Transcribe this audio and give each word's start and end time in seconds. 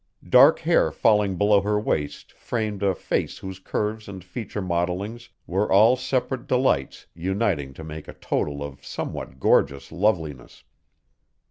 Dark 0.27 0.57
hair 0.61 0.91
falling 0.91 1.37
below 1.37 1.61
her 1.61 1.79
waist 1.79 2.31
framed 2.33 2.81
a 2.81 2.95
face 2.95 3.37
whose 3.37 3.59
curves 3.59 4.07
and 4.07 4.23
feature 4.23 4.59
modelings 4.59 5.29
were 5.45 5.71
all 5.71 5.95
separate 5.95 6.47
delights 6.47 7.05
uniting 7.13 7.71
to 7.75 7.83
make 7.83 8.07
a 8.07 8.13
total 8.13 8.63
of 8.63 8.83
somewhat 8.83 9.39
gorgeous 9.39 9.91
loveliness. 9.91 10.63